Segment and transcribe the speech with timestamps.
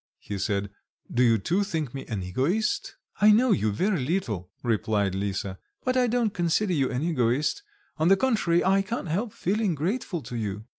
[0.17, 0.71] he said,
[1.13, 5.95] "do you too think me an egoist?" "I know you very little," replied Lisa, "but
[5.95, 7.61] I don't consider you an egoist;
[7.97, 10.65] on the contrary, I can't help feeling grateful to you."